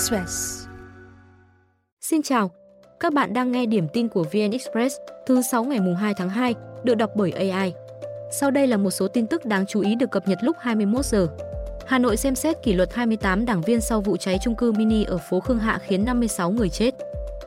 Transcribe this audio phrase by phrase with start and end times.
[0.00, 0.66] Express.
[2.00, 2.50] Xin chào,
[3.00, 4.96] các bạn đang nghe điểm tin của VN Express
[5.26, 7.72] thứ 6 ngày mùng 2 tháng 2, được đọc bởi AI.
[8.32, 11.04] Sau đây là một số tin tức đáng chú ý được cập nhật lúc 21
[11.04, 11.28] giờ.
[11.86, 15.04] Hà Nội xem xét kỷ luật 28 đảng viên sau vụ cháy trung cư mini
[15.04, 16.94] ở phố Khương Hạ khiến 56 người chết.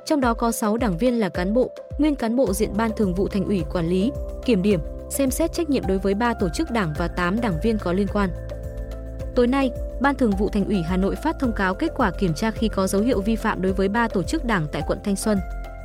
[0.05, 3.13] Trong đó có 6 đảng viên là cán bộ, nguyên cán bộ diện ban thường
[3.13, 4.11] vụ thành ủy quản lý,
[4.45, 4.79] kiểm điểm,
[5.09, 7.93] xem xét trách nhiệm đối với 3 tổ chức đảng và 8 đảng viên có
[7.93, 8.29] liên quan.
[9.35, 12.33] Tối nay, Ban Thường vụ Thành ủy Hà Nội phát thông cáo kết quả kiểm
[12.33, 14.99] tra khi có dấu hiệu vi phạm đối với 3 tổ chức đảng tại quận
[15.03, 15.37] Thanh Xuân,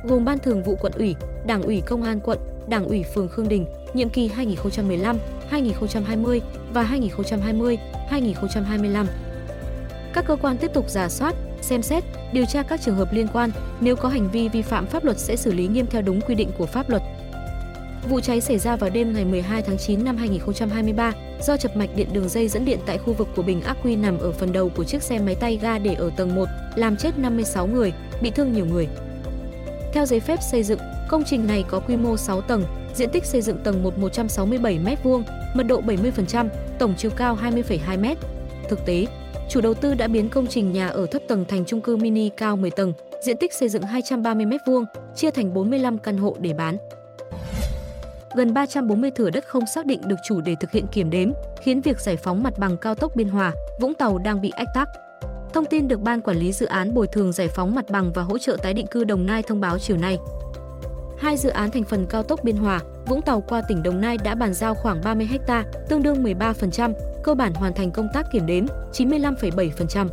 [0.03, 3.49] gồm Ban Thường vụ quận ủy, Đảng ủy Công an quận, Đảng ủy phường Khương
[3.49, 5.17] Đình, nhiệm kỳ 2015,
[5.49, 6.41] 2020
[6.73, 7.77] và 2020,
[8.09, 9.07] 2025.
[10.13, 13.27] Các cơ quan tiếp tục giả soát, xem xét, điều tra các trường hợp liên
[13.33, 16.21] quan, nếu có hành vi vi phạm pháp luật sẽ xử lý nghiêm theo đúng
[16.21, 17.01] quy định của pháp luật.
[18.07, 21.89] Vụ cháy xảy ra vào đêm ngày 12 tháng 9 năm 2023 do chập mạch
[21.95, 24.51] điện đường dây dẫn điện tại khu vực của bình ác quy nằm ở phần
[24.51, 26.45] đầu của chiếc xe máy tay ga để ở tầng 1,
[26.75, 28.87] làm chết 56 người, bị thương nhiều người.
[29.93, 30.79] Theo giấy phép xây dựng,
[31.09, 34.79] công trình này có quy mô 6 tầng, diện tích xây dựng tầng 1 167
[34.79, 35.23] m2,
[35.53, 36.47] mật độ 70%,
[36.79, 38.19] tổng chiều cao 20,2 m.
[38.69, 39.05] Thực tế,
[39.49, 42.29] chủ đầu tư đã biến công trình nhà ở thấp tầng thành chung cư mini
[42.29, 42.93] cao 10 tầng,
[43.25, 44.85] diện tích xây dựng 230 m2,
[45.15, 46.77] chia thành 45 căn hộ để bán
[48.39, 51.81] gần 340 thửa đất không xác định được chủ để thực hiện kiểm đếm, khiến
[51.81, 53.51] việc giải phóng mặt bằng cao tốc Biên Hòa,
[53.81, 54.89] Vũng Tàu đang bị ách tắc.
[55.53, 58.21] Thông tin được Ban Quản lý Dự án Bồi thường Giải phóng Mặt bằng và
[58.21, 60.17] Hỗ trợ tái định cư Đồng Nai thông báo chiều nay.
[61.17, 64.17] Hai dự án thành phần cao tốc Biên Hòa, Vũng Tàu qua tỉnh Đồng Nai
[64.23, 68.25] đã bàn giao khoảng 30 ha, tương đương 13%, cơ bản hoàn thành công tác
[68.31, 70.07] kiểm đếm 95,7%.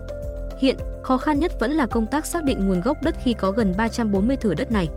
[0.59, 3.51] Hiện, khó khăn nhất vẫn là công tác xác định nguồn gốc đất khi có
[3.51, 4.89] gần 340 thửa đất này.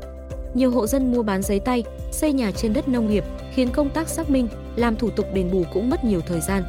[0.54, 3.90] Nhiều hộ dân mua bán giấy tay, xây nhà trên đất nông nghiệp khiến công
[3.90, 6.64] tác xác minh, làm thủ tục đền bù cũng mất nhiều thời gian.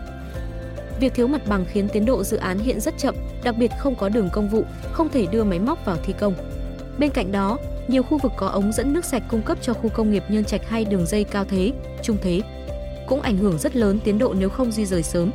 [1.00, 3.14] Việc thiếu mặt bằng khiến tiến độ dự án hiện rất chậm,
[3.44, 6.34] đặc biệt không có đường công vụ, không thể đưa máy móc vào thi công.
[6.98, 9.88] Bên cạnh đó, nhiều khu vực có ống dẫn nước sạch cung cấp cho khu
[9.88, 11.72] công nghiệp Nhân Trạch hay đường dây cao thế,
[12.02, 12.40] trung thế
[13.06, 15.30] cũng ảnh hưởng rất lớn tiến độ nếu không di rời sớm.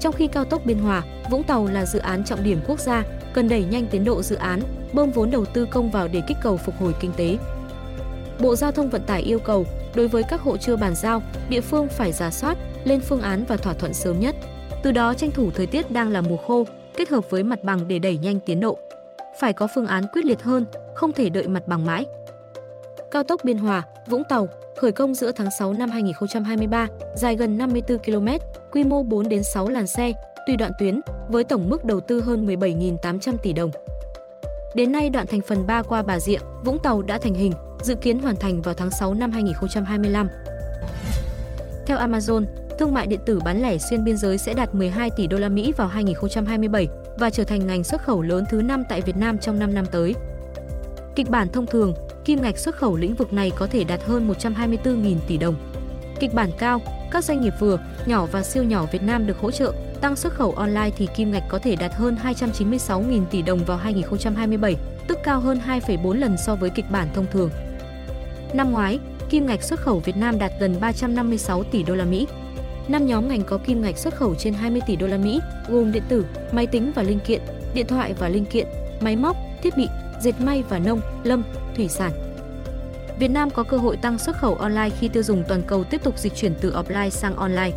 [0.00, 3.04] Trong khi cao tốc Biên Hòa, Vũng Tàu là dự án trọng điểm quốc gia,
[3.32, 4.60] cần đẩy nhanh tiến độ dự án,
[4.92, 7.36] bơm vốn đầu tư công vào để kích cầu phục hồi kinh tế.
[8.40, 11.60] Bộ Giao thông Vận tải yêu cầu đối với các hộ chưa bàn giao, địa
[11.60, 14.36] phương phải giả soát, lên phương án và thỏa thuận sớm nhất.
[14.82, 16.64] Từ đó tranh thủ thời tiết đang là mùa khô,
[16.96, 18.78] kết hợp với mặt bằng để đẩy nhanh tiến độ.
[19.40, 22.06] Phải có phương án quyết liệt hơn, không thể đợi mặt bằng mãi.
[23.10, 27.58] Cao tốc Biên Hòa, Vũng Tàu khởi công giữa tháng 6 năm 2023, dài gần
[27.58, 28.28] 54 km,
[28.72, 30.12] quy mô 4 đến 6 làn xe,
[30.46, 33.70] tùy đoạn tuyến, với tổng mức đầu tư hơn 17.800 tỷ đồng.
[34.74, 37.52] Đến nay đoạn thành phần 3 qua Bà Rịa, Vũng Tàu đã thành hình,
[37.82, 40.28] dự kiến hoàn thành vào tháng 6 năm 2025.
[41.86, 42.44] Theo Amazon,
[42.78, 45.48] thương mại điện tử bán lẻ xuyên biên giới sẽ đạt 12 tỷ đô la
[45.48, 49.38] Mỹ vào 2027 và trở thành ngành xuất khẩu lớn thứ 5 tại Việt Nam
[49.38, 50.14] trong 5 năm tới.
[51.14, 54.34] Kịch bản thông thường, kim ngạch xuất khẩu lĩnh vực này có thể đạt hơn
[54.40, 55.54] 124.000 tỷ đồng.
[56.20, 56.80] Kịch bản cao,
[57.10, 60.34] các doanh nghiệp vừa, nhỏ và siêu nhỏ Việt Nam được hỗ trợ tăng xuất
[60.34, 64.76] khẩu online thì kim ngạch có thể đạt hơn 296.000 tỷ đồng vào 2027,
[65.08, 67.50] tức cao hơn 2,4 lần so với kịch bản thông thường.
[68.52, 68.98] Năm ngoái,
[69.30, 72.26] kim ngạch xuất khẩu Việt Nam đạt gần 356 tỷ đô la Mỹ.
[72.88, 75.92] Năm nhóm ngành có kim ngạch xuất khẩu trên 20 tỷ đô la Mỹ, gồm
[75.92, 77.40] điện tử, máy tính và linh kiện,
[77.74, 78.66] điện thoại và linh kiện,
[79.00, 79.88] máy móc, thiết bị,
[80.20, 81.42] dệt may và nông, lâm,
[81.76, 82.12] thủy sản.
[83.18, 86.02] Việt Nam có cơ hội tăng xuất khẩu online khi tiêu dùng toàn cầu tiếp
[86.04, 87.72] tục dịch chuyển từ offline sang online.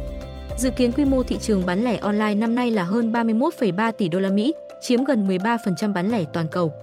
[0.58, 4.08] Dự kiến quy mô thị trường bán lẻ online năm nay là hơn 31,3 tỷ
[4.10, 6.74] đô la Mỹ, chiếm gần 13% bán lẻ toàn cầu.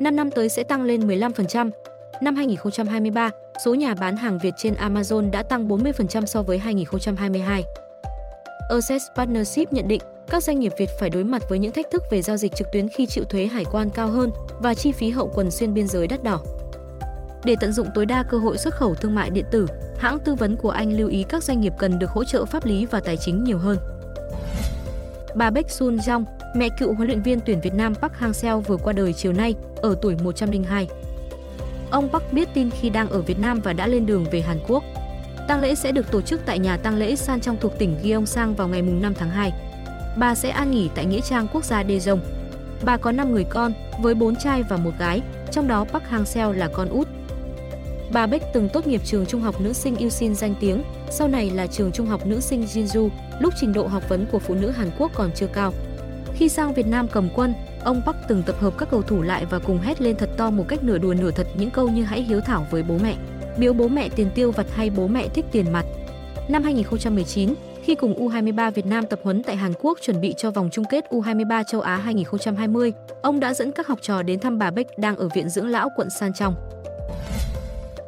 [0.00, 1.70] Năm năm tới sẽ tăng lên 15%,
[2.20, 3.30] Năm 2023,
[3.64, 7.64] số nhà bán hàng Việt trên Amazon đã tăng 40% so với 2022.
[8.70, 12.02] Access Partnership nhận định các doanh nghiệp Việt phải đối mặt với những thách thức
[12.10, 14.30] về giao dịch trực tuyến khi chịu thuế hải quan cao hơn
[14.60, 16.40] và chi phí hậu quần xuyên biên giới đắt đỏ.
[17.44, 19.66] Để tận dụng tối đa cơ hội xuất khẩu thương mại điện tử,
[19.98, 22.64] hãng tư vấn của Anh lưu ý các doanh nghiệp cần được hỗ trợ pháp
[22.64, 23.78] lý và tài chính nhiều hơn.
[25.34, 28.76] Bà Baek Sun Jong, mẹ cựu huấn luyện viên tuyển Việt Nam Park Hang-seo vừa
[28.76, 30.88] qua đời chiều nay ở tuổi 102.
[31.90, 34.58] Ông Park biết tin khi đang ở Việt Nam và đã lên đường về Hàn
[34.68, 34.84] Quốc.
[35.48, 38.54] Tang lễ sẽ được tổ chức tại nhà tang lễ San trong thuộc tỉnh Gyeongsang
[38.54, 39.52] vào ngày 5 tháng 2.
[40.16, 42.18] Bà sẽ an nghỉ tại nghĩa trang quốc gia Daejeon.
[42.84, 46.52] Bà có 5 người con với 4 trai và một gái, trong đó Park Hang-seo
[46.52, 47.08] là con út.
[48.12, 51.50] Bà Beck từng tốt nghiệp trường trung học nữ sinh Ilsin danh tiếng, sau này
[51.50, 53.08] là trường trung học nữ sinh Jinju,
[53.40, 55.72] lúc trình độ học vấn của phụ nữ Hàn Quốc còn chưa cao.
[56.34, 59.44] Khi sang Việt Nam cầm quân, Ông Park từng tập hợp các cầu thủ lại
[59.50, 62.02] và cùng hét lên thật to một cách nửa đùa nửa thật những câu như
[62.02, 63.16] hãy hiếu thảo với bố mẹ,
[63.58, 65.84] biếu bố mẹ tiền tiêu vặt hay bố mẹ thích tiền mặt.
[66.48, 70.50] Năm 2019, khi cùng U23 Việt Nam tập huấn tại Hàn Quốc chuẩn bị cho
[70.50, 74.58] vòng chung kết U23 châu Á 2020, ông đã dẫn các học trò đến thăm
[74.58, 76.54] bà Beck đang ở viện dưỡng lão quận San Trong.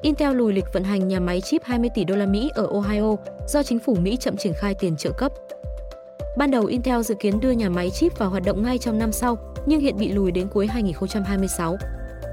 [0.03, 3.17] Intel lùi lịch vận hành nhà máy chip 20 tỷ đô la Mỹ ở Ohio
[3.49, 5.33] do chính phủ Mỹ chậm triển khai tiền trợ cấp.
[6.37, 9.13] Ban đầu Intel dự kiến đưa nhà máy chip vào hoạt động ngay trong năm
[9.13, 11.77] sau, nhưng hiện bị lùi đến cuối 2026.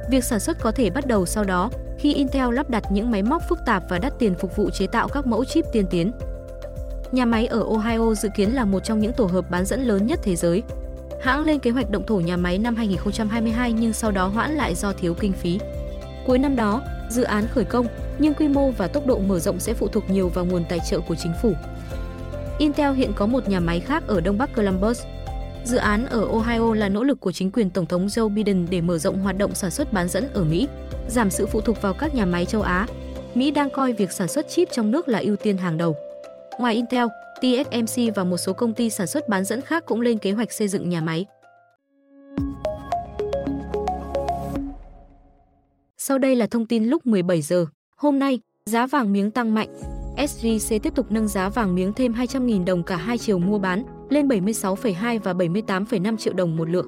[0.10, 1.69] Việc sản xuất có thể bắt đầu sau đó
[2.00, 4.88] khi Intel lắp đặt những máy móc phức tạp và đắt tiền phục vụ chế
[4.88, 6.12] tạo các mẫu chip tiên tiến.
[7.12, 10.08] Nhà máy ở Ohio dự kiến là một trong những tổ hợp bán dẫn lớn
[10.08, 10.64] nhất thế giới.
[11.22, 14.75] Hãng lên kế hoạch động thổ nhà máy năm 2022 nhưng sau đó hoãn lại
[14.75, 15.60] do thiếu kinh phí.
[16.25, 17.88] Cuối năm đó, dự án khởi công,
[18.19, 20.80] nhưng quy mô và tốc độ mở rộng sẽ phụ thuộc nhiều vào nguồn tài
[20.89, 21.54] trợ của chính phủ.
[22.59, 25.04] Intel hiện có một nhà máy khác ở Đông Bắc Columbus.
[25.63, 28.81] Dự án ở Ohio là nỗ lực của chính quyền Tổng thống Joe Biden để
[28.81, 30.68] mở rộng hoạt động sản xuất bán dẫn ở Mỹ,
[31.07, 32.88] giảm sự phụ thuộc vào các nhà máy châu Á.
[33.36, 35.95] Mỹ đang coi việc sản xuất chip trong nước là ưu tiên hàng đầu.
[36.59, 37.07] Ngoài Intel,
[37.42, 40.51] TSMC và một số công ty sản xuất bán dẫn khác cũng lên kế hoạch
[40.51, 41.25] xây dựng nhà máy.
[46.07, 47.65] Sau đây là thông tin lúc 17 giờ.
[47.98, 49.69] Hôm nay, giá vàng miếng tăng mạnh.
[50.18, 53.83] SJC tiếp tục nâng giá vàng miếng thêm 200.000 đồng cả hai chiều mua bán,
[54.09, 56.88] lên 76,2 và 78,5 triệu đồng một lượng.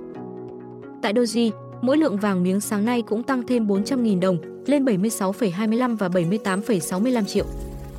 [1.01, 1.51] Tại Doji,
[1.81, 7.25] mỗi lượng vàng miếng sáng nay cũng tăng thêm 400.000 đồng, lên 76,25 và 78,65
[7.25, 7.45] triệu.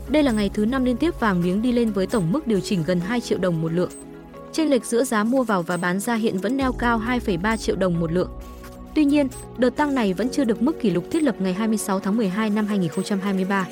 [0.08, 2.60] Đây là ngày thứ năm liên tiếp vàng miếng đi lên với tổng mức điều
[2.60, 3.90] chỉnh gần 2 triệu đồng một lượng.
[4.52, 7.76] Chênh lệch giữa giá mua vào và bán ra hiện vẫn neo cao 2,3 triệu
[7.76, 8.30] đồng một lượng.
[8.94, 9.28] Tuy nhiên,
[9.58, 12.50] đợt tăng này vẫn chưa được mức kỷ lục thiết lập ngày 26 tháng 12
[12.50, 13.66] năm 2023.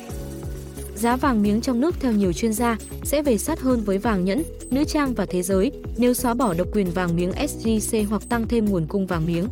[0.94, 4.24] Giá vàng miếng trong nước theo nhiều chuyên gia sẽ về sát hơn với vàng
[4.24, 8.22] nhẫn, nữ trang và thế giới nếu xóa bỏ độc quyền vàng miếng SJC hoặc
[8.28, 9.48] tăng thêm nguồn cung vàng miếng.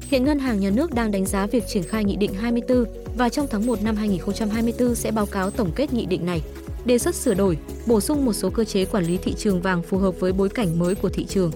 [0.00, 2.84] Hiện Ngân hàng Nhà nước đang đánh giá việc triển khai Nghị định 24
[3.16, 6.42] và trong tháng 1 năm 2024 sẽ báo cáo tổng kết nghị định này.
[6.84, 9.82] Đề xuất sửa đổi, bổ sung một số cơ chế quản lý thị trường vàng
[9.82, 11.50] phù hợp với bối cảnh mới của thị trường.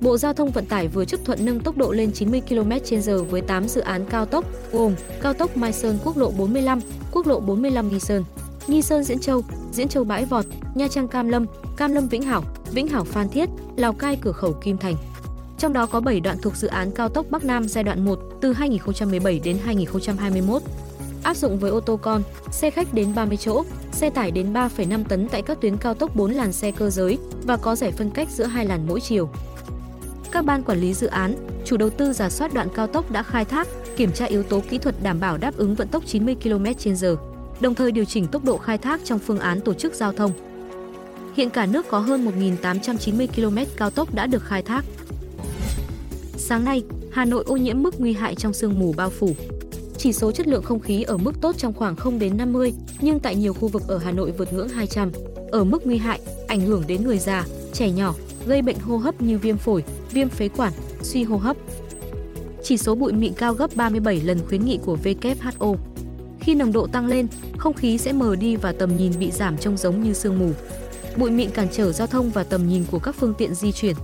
[0.00, 3.40] Bộ Giao thông Vận tải vừa chấp thuận nâng tốc độ lên 90 km/h với
[3.40, 6.80] 8 dự án cao tốc, gồm cao tốc Mai Sơn Quốc lộ 45,
[7.12, 8.24] Quốc lộ 45 Nghi Sơn,
[8.66, 9.42] Nghi Sơn Diễn Châu,
[9.72, 10.44] Diễn Châu Bãi Vọt,
[10.74, 12.42] Nha Trang Cam Lâm, Cam Lâm Vĩnh Hảo,
[12.72, 14.96] Vĩnh Hảo Phan Thiết, Lào Cai cửa khẩu Kim Thành.
[15.58, 18.18] Trong đó có 7 đoạn thuộc dự án cao tốc Bắc Nam giai đoạn 1
[18.40, 20.62] từ 2017 đến 2021.
[21.22, 25.04] Áp dụng với ô tô con, xe khách đến 30 chỗ, xe tải đến 3,5
[25.04, 28.10] tấn tại các tuyến cao tốc 4 làn xe cơ giới và có giải phân
[28.10, 29.30] cách giữa hai làn mỗi chiều.
[30.32, 31.34] Các ban quản lý dự án,
[31.64, 34.60] chủ đầu tư giả soát đoạn cao tốc đã khai thác, kiểm tra yếu tố
[34.70, 37.16] kỹ thuật đảm bảo đáp ứng vận tốc 90 km/h,
[37.60, 40.32] đồng thời điều chỉnh tốc độ khai thác trong phương án tổ chức giao thông.
[41.36, 42.26] Hiện cả nước có hơn
[42.62, 44.84] 1.890 km cao tốc đã được khai thác.
[46.36, 49.34] Sáng nay, Hà Nội ô nhiễm mức nguy hại trong sương mù bao phủ.
[49.98, 53.20] Chỉ số chất lượng không khí ở mức tốt trong khoảng 0 đến 50, nhưng
[53.20, 55.10] tại nhiều khu vực ở Hà Nội vượt ngưỡng 200.
[55.50, 58.14] Ở mức nguy hại, ảnh hưởng đến người già, trẻ nhỏ,
[58.46, 60.72] gây bệnh hô hấp như viêm phổi, viêm phế quản,
[61.02, 61.56] suy hô hấp.
[62.62, 65.76] Chỉ số bụi mịn cao gấp 37 lần khuyến nghị của WHO.
[66.40, 67.26] Khi nồng độ tăng lên,
[67.58, 70.50] không khí sẽ mờ đi và tầm nhìn bị giảm trông giống như sương mù.
[71.16, 73.96] Bụi mịn cản trở giao thông và tầm nhìn của các phương tiện di chuyển.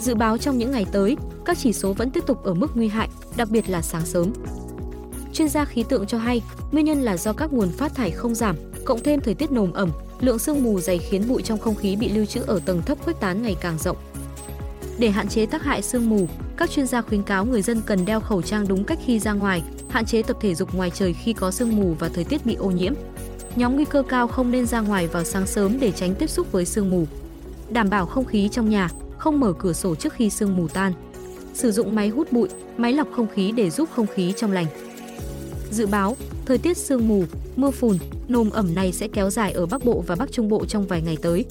[0.00, 2.88] Dự báo trong những ngày tới, các chỉ số vẫn tiếp tục ở mức nguy
[2.88, 4.32] hại, đặc biệt là sáng sớm.
[5.32, 6.42] Chuyên gia khí tượng cho hay,
[6.72, 9.72] nguyên nhân là do các nguồn phát thải không giảm, cộng thêm thời tiết nồm
[9.72, 12.82] ẩm, lượng sương mù dày khiến bụi trong không khí bị lưu trữ ở tầng
[12.82, 13.96] thấp khuếch tán ngày càng rộng.
[15.00, 16.26] Để hạn chế tác hại sương mù,
[16.56, 19.32] các chuyên gia khuyến cáo người dân cần đeo khẩu trang đúng cách khi ra
[19.32, 22.46] ngoài, hạn chế tập thể dục ngoài trời khi có sương mù và thời tiết
[22.46, 22.94] bị ô nhiễm.
[23.56, 26.52] Nhóm nguy cơ cao không nên ra ngoài vào sáng sớm để tránh tiếp xúc
[26.52, 27.06] với sương mù.
[27.70, 28.88] Đảm bảo không khí trong nhà,
[29.18, 30.92] không mở cửa sổ trước khi sương mù tan.
[31.54, 34.66] Sử dụng máy hút bụi, máy lọc không khí để giúp không khí trong lành.
[35.70, 36.16] Dự báo,
[36.46, 37.24] thời tiết sương mù,
[37.56, 40.64] mưa phùn, nồm ẩm này sẽ kéo dài ở Bắc Bộ và Bắc Trung Bộ
[40.66, 41.44] trong vài ngày tới.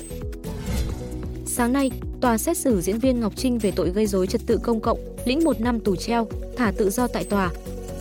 [1.60, 4.60] Sáng nay, tòa xét xử diễn viên Ngọc Trinh về tội gây rối trật tự
[4.63, 7.50] công cộng, lĩnh một năm tù treo, thả tự do tại tòa.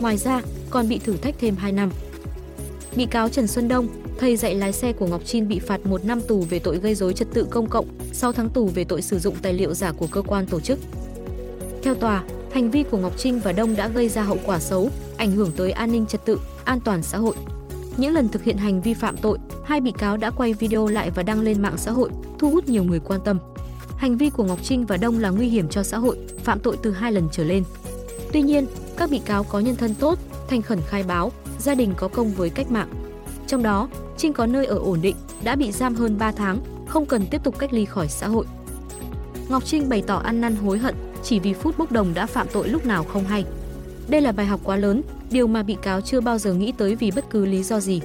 [0.01, 1.91] Ngoài ra, còn bị thử thách thêm 2 năm.
[2.97, 3.89] Bị cáo Trần Xuân Đông,
[4.19, 6.95] thầy dạy lái xe của Ngọc Trinh bị phạt một năm tù về tội gây
[6.95, 9.93] rối trật tự công cộng, 6 tháng tù về tội sử dụng tài liệu giả
[9.93, 10.79] của cơ quan tổ chức.
[11.83, 14.91] Theo tòa, hành vi của Ngọc Trinh và Đông đã gây ra hậu quả xấu,
[15.17, 17.35] ảnh hưởng tới an ninh trật tự, an toàn xã hội.
[17.97, 21.11] Những lần thực hiện hành vi phạm tội, hai bị cáo đã quay video lại
[21.11, 23.39] và đăng lên mạng xã hội, thu hút nhiều người quan tâm.
[23.97, 26.77] Hành vi của Ngọc Trinh và Đông là nguy hiểm cho xã hội, phạm tội
[26.83, 27.65] từ hai lần trở lên.
[28.33, 28.67] Tuy nhiên,
[28.97, 30.19] các bị cáo có nhân thân tốt,
[30.49, 32.89] thành khẩn khai báo, gia đình có công với cách mạng.
[33.47, 37.07] Trong đó, Trinh có nơi ở ổn định, đã bị giam hơn 3 tháng, không
[37.07, 38.47] cần tiếp tục cách ly khỏi xã hội.
[39.49, 42.47] Ngọc Trinh bày tỏ ăn năn hối hận chỉ vì phút bốc đồng đã phạm
[42.53, 43.45] tội lúc nào không hay.
[44.09, 46.95] Đây là bài học quá lớn, điều mà bị cáo chưa bao giờ nghĩ tới
[46.95, 48.01] vì bất cứ lý do gì.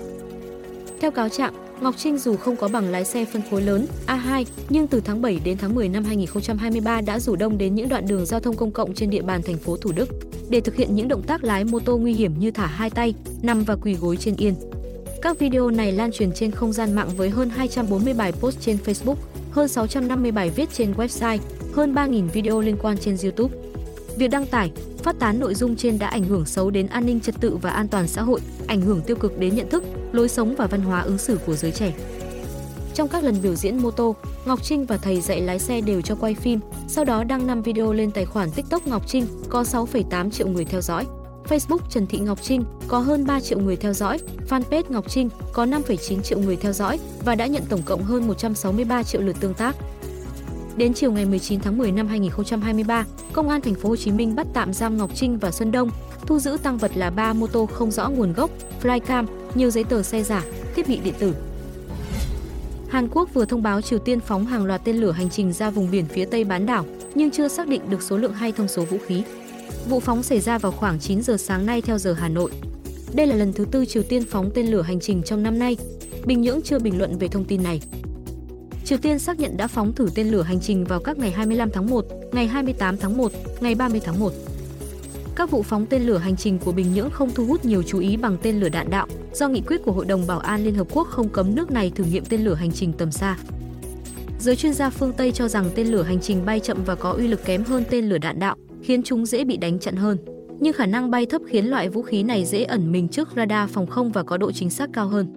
[1.01, 4.45] Theo cáo trạng, Ngọc Trinh dù không có bằng lái xe phân khối lớn A2,
[4.69, 8.07] nhưng từ tháng 7 đến tháng 10 năm 2023 đã rủ đông đến những đoạn
[8.07, 10.09] đường giao thông công cộng trên địa bàn thành phố Thủ Đức
[10.49, 13.13] để thực hiện những động tác lái mô tô nguy hiểm như thả hai tay,
[13.41, 14.55] nằm và quỳ gối trên yên.
[15.21, 18.77] Các video này lan truyền trên không gian mạng với hơn 240 bài post trên
[18.85, 19.15] Facebook,
[19.51, 21.39] hơn 650 bài viết trên website,
[21.73, 23.55] hơn 3.000 video liên quan trên YouTube.
[24.17, 24.71] Việc đăng tải,
[25.03, 27.69] phát tán nội dung trên đã ảnh hưởng xấu đến an ninh trật tự và
[27.69, 30.81] an toàn xã hội, ảnh hưởng tiêu cực đến nhận thức, lối sống và văn
[30.81, 31.93] hóa ứng xử của giới trẻ.
[32.93, 36.01] Trong các lần biểu diễn mô tô, Ngọc Trinh và thầy dạy lái xe đều
[36.01, 39.61] cho quay phim, sau đó đăng 5 video lên tài khoản TikTok Ngọc Trinh có
[39.61, 41.05] 6,8 triệu người theo dõi.
[41.49, 44.19] Facebook Trần Thị Ngọc Trinh có hơn 3 triệu người theo dõi,
[44.49, 48.27] fanpage Ngọc Trinh có 5,9 triệu người theo dõi và đã nhận tổng cộng hơn
[48.27, 49.75] 163 triệu lượt tương tác.
[50.77, 54.35] Đến chiều ngày 19 tháng 10 năm 2023, Công an thành phố Hồ Chí Minh
[54.35, 55.89] bắt tạm giam Ngọc Trinh và Xuân Đông,
[56.21, 58.49] thu giữ tăng vật là 3 mô tô không rõ nguồn gốc,
[58.81, 59.25] flycam,
[59.55, 60.43] nhiều giấy tờ xe giả,
[60.75, 61.35] thiết bị điện tử.
[62.89, 65.69] Hàn Quốc vừa thông báo Triều Tiên phóng hàng loạt tên lửa hành trình ra
[65.69, 68.67] vùng biển phía tây bán đảo, nhưng chưa xác định được số lượng hay thông
[68.67, 69.23] số vũ khí.
[69.89, 72.51] Vụ phóng xảy ra vào khoảng 9 giờ sáng nay theo giờ Hà Nội.
[73.13, 75.77] Đây là lần thứ tư Triều Tiên phóng tên lửa hành trình trong năm nay.
[76.25, 77.81] Bình Nhưỡng chưa bình luận về thông tin này.
[78.85, 81.69] Triều Tiên xác nhận đã phóng thử tên lửa hành trình vào các ngày 25
[81.73, 84.31] tháng 1, ngày 28 tháng 1, ngày 30 tháng 1.
[85.35, 87.99] Các vụ phóng tên lửa hành trình của Bình Nhưỡng không thu hút nhiều chú
[87.99, 90.75] ý bằng tên lửa đạn đạo, do nghị quyết của Hội đồng Bảo an Liên
[90.75, 93.37] Hợp Quốc không cấm nước này thử nghiệm tên lửa hành trình tầm xa.
[94.39, 97.11] Giới chuyên gia phương Tây cho rằng tên lửa hành trình bay chậm và có
[97.11, 100.17] uy lực kém hơn tên lửa đạn đạo, khiến chúng dễ bị đánh chặn hơn.
[100.59, 103.69] Nhưng khả năng bay thấp khiến loại vũ khí này dễ ẩn mình trước radar
[103.69, 105.27] phòng không và có độ chính xác cao hơn.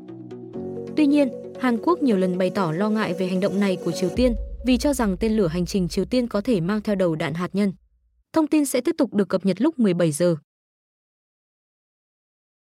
[0.96, 1.28] Tuy nhiên,
[1.60, 4.34] Hàn Quốc nhiều lần bày tỏ lo ngại về hành động này của Triều Tiên
[4.66, 7.34] vì cho rằng tên lửa hành trình Triều Tiên có thể mang theo đầu đạn
[7.34, 7.72] hạt nhân.
[8.32, 10.36] Thông tin sẽ tiếp tục được cập nhật lúc 17 giờ.